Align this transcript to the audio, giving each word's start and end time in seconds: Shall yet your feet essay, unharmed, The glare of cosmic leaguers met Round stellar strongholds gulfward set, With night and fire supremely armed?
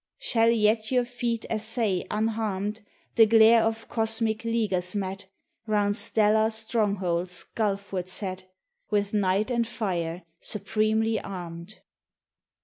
Shall 0.17 0.49
yet 0.49 0.89
your 0.89 1.05
feet 1.05 1.45
essay, 1.47 2.07
unharmed, 2.09 2.81
The 3.17 3.27
glare 3.27 3.61
of 3.61 3.87
cosmic 3.87 4.43
leaguers 4.43 4.95
met 4.95 5.27
Round 5.67 5.95
stellar 5.95 6.49
strongholds 6.49 7.45
gulfward 7.55 8.07
set, 8.07 8.51
With 8.89 9.13
night 9.13 9.51
and 9.51 9.67
fire 9.67 10.23
supremely 10.39 11.19
armed? 11.21 11.81